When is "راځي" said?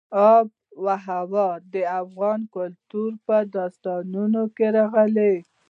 4.77-5.35